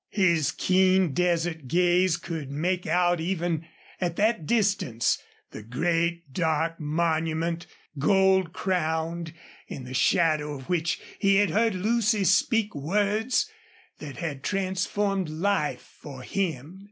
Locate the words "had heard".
11.35-11.75